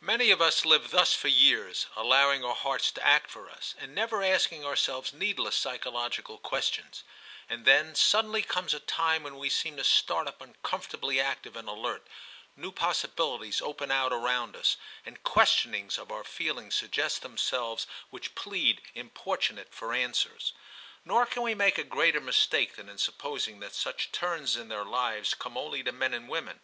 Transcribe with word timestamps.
Many 0.00 0.30
of 0.30 0.40
us 0.40 0.64
live 0.64 0.90
thus 0.90 1.12
for 1.12 1.28
years, 1.28 1.84
allowing 1.94 2.42
our 2.42 2.54
hearts 2.54 2.90
to 2.92 3.06
act 3.06 3.28
for 3.30 3.50
us, 3.50 3.74
and 3.76 3.94
never 3.94 4.22
asking 4.22 4.64
ourselves 4.64 5.12
needless 5.12 5.54
psychological 5.54 6.38
questions; 6.38 7.04
and 7.46 7.66
then 7.66 7.94
suddenly 7.94 8.40
comes 8.40 8.72
a 8.72 8.80
time 8.80 9.22
when 9.22 9.36
we 9.36 9.50
seem 9.50 9.76
to 9.76 9.84
start 9.84 10.28
up 10.28 10.40
uncomfortably 10.40 11.20
active 11.20 11.56
and 11.56 11.68
alert, 11.68 12.06
new 12.56 12.72
pos 12.72 13.02
sibilities 13.04 13.60
open 13.60 13.90
out 13.90 14.14
around 14.14 14.56
us, 14.56 14.78
and 15.04 15.22
question 15.24 15.74
ings 15.74 15.98
of 15.98 16.10
our 16.10 16.24
feelings 16.24 16.74
suggest 16.74 17.20
themselves 17.20 17.86
which 18.08 18.34
IQO 18.34 18.34
TIM 18.34 18.34
CHAP. 18.34 18.42
plead, 18.44 18.82
importunate, 18.94 19.74
for 19.74 19.92
answers. 19.92 20.54
Nor 21.04 21.26
can 21.26 21.42
we 21.42 21.54
make 21.54 21.76
a 21.76 21.84
greater 21.84 22.22
mistake 22.22 22.76
than 22.76 22.88
in 22.88 22.96
sup 22.96 23.18
posing 23.18 23.60
that 23.60 23.74
such 23.74 24.10
turns 24.10 24.56
in 24.56 24.68
their 24.68 24.86
lives 24.86 25.34
come 25.34 25.58
only 25.58 25.82
to 25.82 25.92
men 25.92 26.14
and 26.14 26.30
women. 26.30 26.60